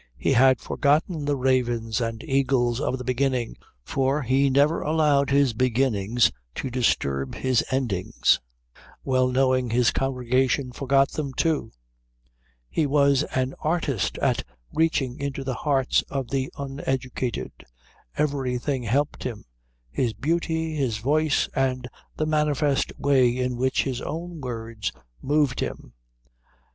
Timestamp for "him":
19.23-19.45, 25.59-25.93